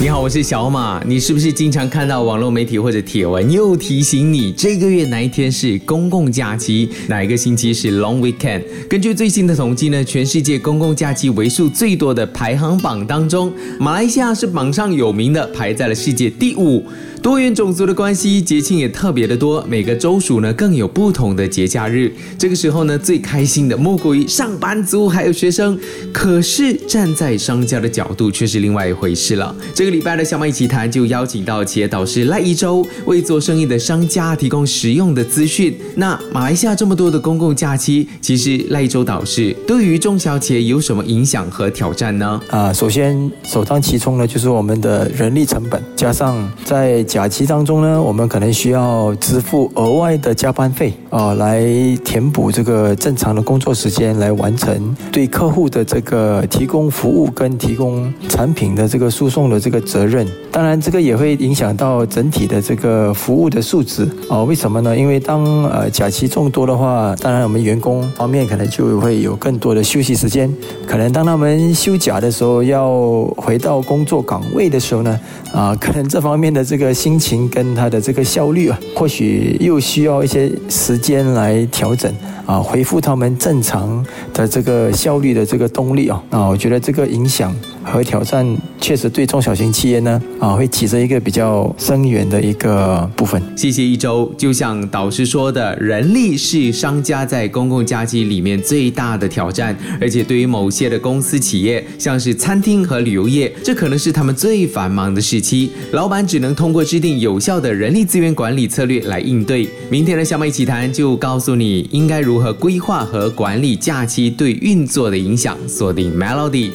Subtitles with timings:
[0.00, 1.00] 你好，我是小马。
[1.06, 8.62] 你是不是经常看到网络媒体或者帖文又提醒你这个月哪一天是公共假期，哪一个星期是 Long Weekend？
[8.88, 16.84] 根据最新的统计呢，全世界公共假期为数最多的排行榜当中，马来西亚是榜上有名的，排在了世界第五。
[17.22, 22.12] 多元种族的关系，节庆也特别的多，每个州属呢更有不同的节假日。
[22.36, 25.78] 这个时候呢，最开心的莫过于上班族还有学生。
[26.12, 29.54] 可是站在商家的角度，却是另外一回事了。
[29.82, 35.76] 这个礼拜的小马一起谈就邀请到企业导师赖一周，为做生意的商家提供实用的资讯。
[35.96, 42.40] 那马来西亚这么多的公共假期，其实赖一周导师对于中小企业有什么影响和挑战呢？
[42.48, 51.66] 啊，首先首当其冲呢，就是我们的人力成本，加上在假期当中呢，我们可能需要支付额外的加班费啊，来
[52.04, 60.41] 填补这个正常的工作时间，来完成对客户的这个提供服务跟提供产品的这个输送的这个责任。
[60.52, 64.44] 当然，这个也会影响到整体的这个服务的素质啊。
[64.44, 64.96] 为什么呢？
[64.96, 70.52] 因为当呃假期众多的话，当然我们员工方面可能就会有更多的休息时间。
[70.86, 75.18] 可能当他们休假的时候，要回到工作岗位的时候呢，
[75.52, 77.48] 啊，可能这方面的这个心情。
[77.48, 82.12] 跟他的这个效率啊，或许又需要一些时间来调整
[82.46, 86.22] 啊，恢复他们正常的这个效率的这个动力啊。
[86.30, 87.54] 啊，我觉得这个影响。
[87.84, 88.46] 和挑战
[88.80, 93.40] 确实对中小型企业呢啊，会起着一个比较深远的一个部分。
[93.56, 105.70] 谢谢一周，就像导师说的，人力是商家在公共假期里面最大的挑战，而且对于某些的公司企业，像是餐厅和旅游业，这可能是他们最繁忙的时期。
[105.92, 109.68] 老板只能通过制定有效的人力资源管理策略来应对。
[109.88, 115.56] 明天的小美一起谈就告诉你应该如何规划和管理假期对运作的影响。
[115.68, 116.72] 锁定 Melody，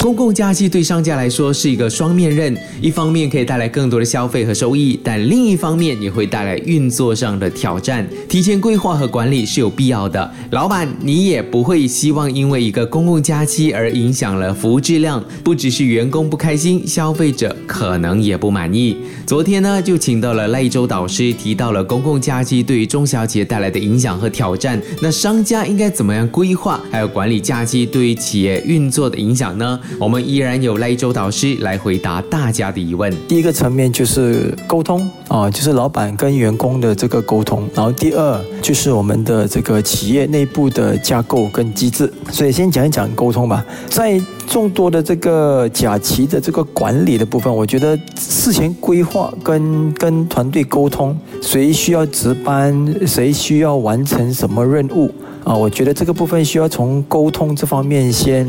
[0.00, 0.34] 公共。
[0.34, 8.08] 假期对商家来说是一个双面刃，一方方面可以带来更多的消费和收益，但另一方面也会带来运作上的挑战。
[8.26, 10.32] 提前规划和管理是有必要的。
[10.52, 18.96] 老板，你也不会希望因为一个公共假期而影响了服务质量，不只是员工不开心，消费者可能也不满意。
[19.26, 24.80] 昨天呢，就请到了赖周导师，提到了公共假期对于中小企业带来的影响和挑战。
[25.02, 29.78] 那商家应该怎么样规划，还有管理假期对于企业运作的影响呢？
[30.00, 30.24] 我们。
[30.24, 33.12] 依然有赖周导师来回答大家的问。
[33.28, 37.68] 第一个层面就是沟通啊，就是老板跟员工的这个沟通。
[37.74, 42.12] 然后第二就是我们的这个企业内部的架构跟机制。
[42.30, 43.64] 所以先讲一讲沟通吧。
[43.88, 55.10] 在众多的这个假期的这个管理的部分，我觉得事前规划跟跟团队沟通，谁需要值班，谁需要完成什么任务
[55.44, 55.54] 啊？
[55.54, 58.46] 我觉得这个部分需要从沟通这方面先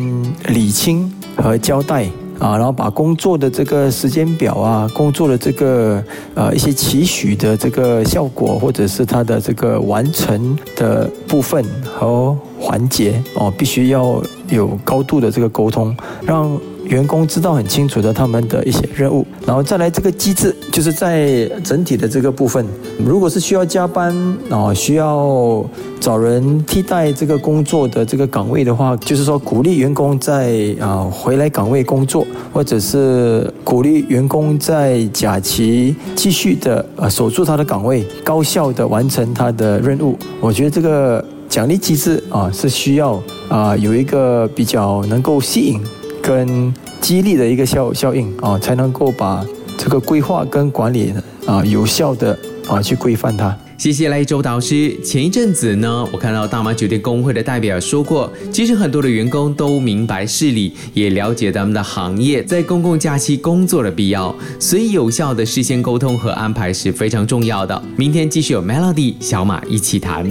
[0.48, 1.12] 理清。
[1.38, 2.06] 和交代
[2.40, 6.04] 啊，然后把工作的这个时间表啊，工作的这个
[6.34, 16.60] 呃一些期许的这个效果，或者是它的这个完成的部分和环节哦，必须要有高度的这个沟通，让。
[16.88, 22.66] 员工知道很清楚的他们的一些任务，然后再来这个机制，就是在整体的这个部分，
[23.04, 24.16] 如果是需要加班
[24.50, 25.66] 啊，需要
[26.00, 40.18] 找人替代这个工作的这个岗位的话，就是说鼓励员工在啊回来岗位工作，或者是鼓励员工在假期继续的呃守住他的岗位，高效的完成他的任务。
[40.40, 45.82] 我觉得这个奖励机制啊是需要啊有一个比较能够吸引。
[46.26, 49.46] 跟激励的一个效效应啊，才能够把
[49.78, 51.14] 这个规划跟管理
[51.46, 52.38] 啊有效的
[52.68, 53.56] 啊去规范它。
[53.78, 54.96] 谢谢赖周导师。
[55.04, 67.80] 前一阵子呢，我看到大马酒店工会的代表说过，其实很多的员工都明白事理，也了解咱们的行业在公共假期工作的必要，所以有效的事先沟通和安排是非常重要的。
[67.98, 70.26] 明天继续有 Melody 小马一起谈。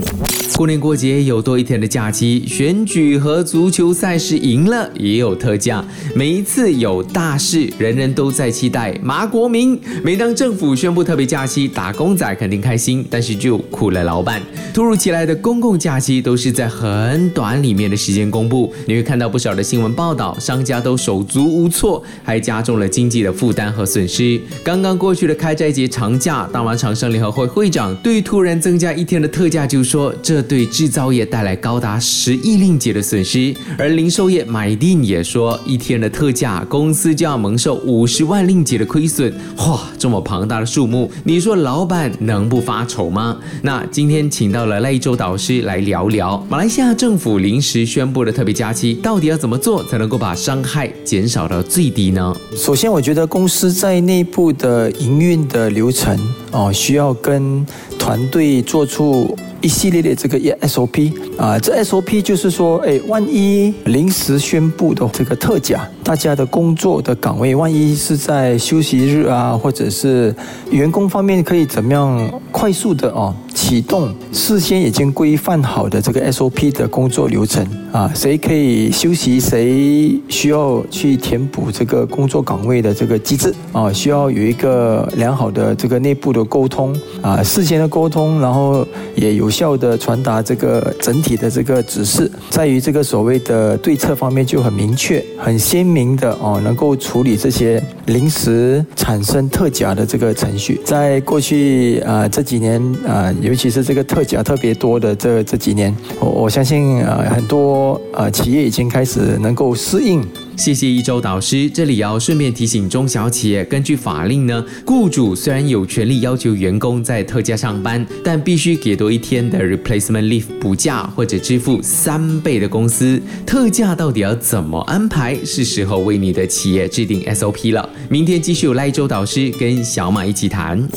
[0.57, 5.85] 过年过节有多一天的假期，选举和足球赛事赢了也有特价。
[6.15, 9.77] 每一次有大事，人人都在期待马国明。
[10.05, 13.35] 每当政府宣布特别假期，打工仔肯定开心，但是。
[13.35, 14.41] 就苦了老板。
[14.73, 24.41] 突如其来的公共假期都是在很短里面的时间公布，你会看到不少的新闻报道，商家都手足无措，还加重了经济的负担和损失。
[24.63, 33.55] 刚刚过去的开斋节长假，大马厂商联合会会长对突然增加一天的特价就说：“这对制造业带来高达十亿令吉的损失。
[33.77, 39.33] 而零售业买定也说，一天的特价，公司就要蒙受五十万令吉的亏损。
[39.57, 43.37] 哇，这么庞大的数目，你说老板能不发愁吗？
[43.63, 52.35] 那今天请到了赖州导师来聊聊，马来西亚政府临时宣布的特别假期，到底要怎么做才能够把伤害减少到最低呢？
[52.57, 56.19] 首先，我觉得公司在内部的营运的流程
[56.51, 57.67] 哦，需要跟
[57.99, 59.37] 团队做出。
[59.65, 60.39] 一系列的这个
[60.69, 70.35] SOP 啊，这 SOP 就是说，哎，万一临时宣布的这个特价，大家的工作的岗位，万一是在休息日啊，或者是
[70.71, 89.55] 员工方面可以怎么样快速的哦启动事先已经规范好的这个 SOP 的工作流程啊，谁可以休息，谁需要去填补这个工作岗位的这个机制啊，需要有一个良好的这个内部的沟通啊，事先的沟通，然后也有。
[89.55, 100.81] 效的传达这个整体的这个指示，在于这个所谓的对策方面就很明确、很鲜明的哦，能够处理这些临时产生特假的这个程序。
[100.85, 110.21] 在过去啊这几年啊，尤其是这个特假特别多的这这几年，我我相信啊很多啊企业已经开始能够适应。
[110.57, 111.69] 谢谢一周导师。
[111.69, 123.21] 这里要顺便提醒中小企业，根据法令呢，雇主虽然有权利要求员工在特价上班，但必须给多一天的 replacement leave 补假，或者支付三倍的工资。
[123.45, 125.37] 特价到底要怎么安排？
[125.45, 127.89] 是时候为你的企业制定 SOP 了。
[128.09, 130.89] 明天继续有赖周导师跟小马一起谈。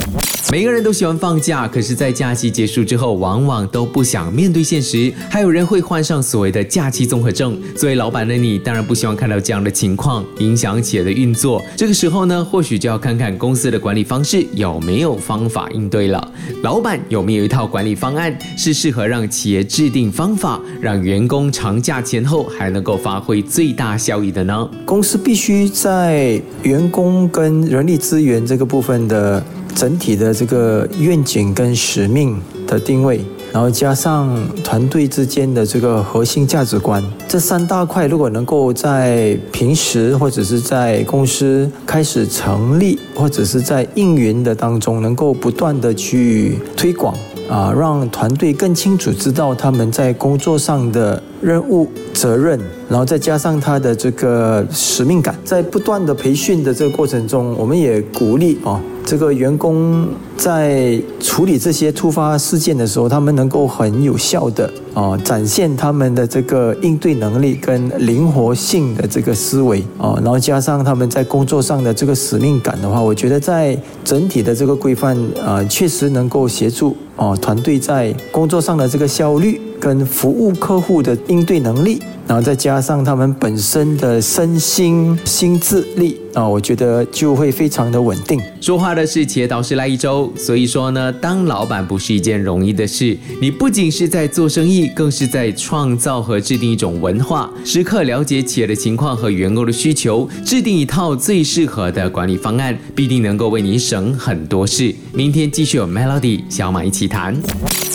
[0.50, 5.12] 每个人都喜欢放假，可是，在假期结束之后，往往都不想面对现实。
[5.30, 7.60] 还有人会患上所谓的假期综合症。
[7.76, 11.64] 作为老板的你，当然不希望看到这样的情况，影响企业的运作。
[11.78, 16.32] 这个时候呢，或许就要看看公司的管理方式有没有方法应对了。
[16.62, 24.70] 老板有没有一套管理方案，是适合让企业制定方法，让员工长假前后还能够发挥最大效益的呢？
[24.86, 29.42] 公司必须在员工跟人力资源这个部分的。
[29.76, 32.36] 整体的这个愿景跟使命
[32.66, 33.22] 的定位，
[33.58, 47.16] 然后加上团队之间的这个核心价值观，这三大块如果能够在平时或者是在公司开始成立，或者是在应援的当中，能够不断的去推广
[47.50, 52.60] 啊，让团队更清楚知道他们在工作上的任务责任，
[52.90, 58.82] 然后再加上他的这个使命感，在不断的培训的这个过程中，我们也鼓励啊。
[59.06, 60.06] 这个员工
[60.36, 82.02] 在处理这些突发事件的时候，他们能够很有效的啊展现他们的这个应对能力跟灵活性的这个思维啊，然后加上他们在工作上的这个使命感的话，我觉得在整体的这个规范啊，确实能够协助哦团队在工作上的这个效率跟服务客户的应对能力。
[82.28, 88.40] 然后再加上他们本身的身心心智力啊，我觉得就会非常的稳定。
[88.60, 93.18] 说话的是企业导师赖一周，所以说呢，当老板不是一件容易的事。
[93.42, 104.94] 你不仅是在做生意，更是在创造和制定一种文化，时刻了解企业的情况和员工的需求，制定一套最适合的管理方案，必定能够为你省很多事。
[105.14, 107.36] 明天继续有 Melody 小马一起谈。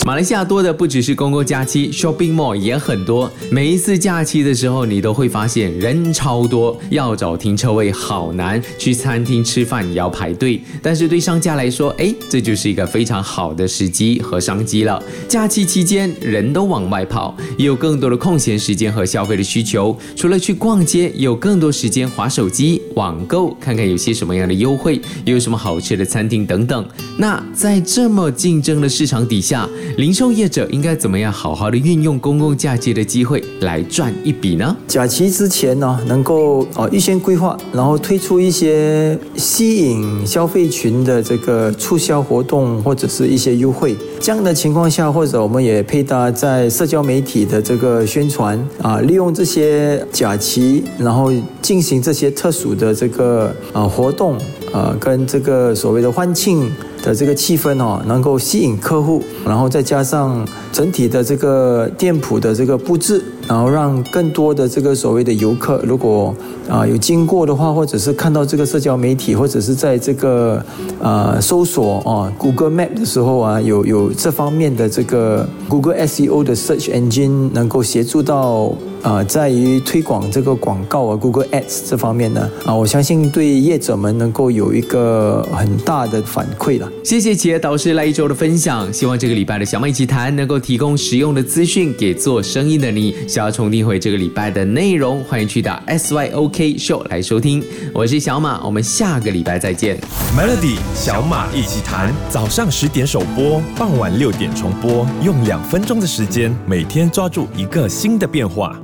[0.04, 3.30] 马来西亚多的不只是公共假期，shopping mall 也很多。
[3.52, 10.60] 每一次假期的时候，你都会发现人超多，要找停车位好难，去餐厅吃饭也要排队。
[10.82, 15.02] 但是对商家来说，哎，这就是一个非常好的时机和商机了。
[15.28, 19.96] 假期期间，人都往外跑，也有更多的空闲时间和消费的需求。
[20.16, 26.86] 除了去逛街，有更多时间划手机、网购，看看有些什么样的优惠，又有什么好吃的餐厅等等。
[27.18, 34.76] 那在这么竞争的市场底下，零售业者应该怎么样好好的运用公共假期的机会来赚一笔呢？
[34.86, 43.96] 假期之前呢，能够哦预先规划，然后推出一些吸引消费群的这个促销活动或者是一些优惠。
[44.20, 54.36] 这样的情况下，或者我们也配搭在社交媒体的这个宣传啊，利用这些假期，然后进行这些特殊的这个啊活动
[54.72, 56.70] 啊，跟这个所谓的欢庆。
[57.02, 66.34] 的这个气氛哦，能够吸引客户，然后再加上整体的这个店铺的这个布置，然后让更多的这个所谓的游客，如果
[66.68, 70.64] 啊有经过的话，或者是看到这个社交媒体，或者是在这个
[71.00, 78.72] 呃搜索啊 Google Map 的时候啊，有有这方面的这个 Google SEO 的 Search Engine 能够协助到
[79.02, 86.88] 啊，在于推广这个广告啊，Google Ads 这方面呢，啊，我相信对业者们能够有一个很大的反馈了。
[87.02, 93.14] 谢谢企业导师来一周的分享，希望这个礼拜的小马一起谈能够提供实用的资讯给做生意的你。
[93.26, 97.60] 小要重听回这个礼拜的内容，欢迎去到 SYOK Show 来收听。
[97.92, 99.98] 我是小马，我们下个礼拜再见。
[100.38, 108.80] Melody 小马一起谈，早上十点首播，傍晚六点重播，用两分钟的时间，每天抓住一个新的变化。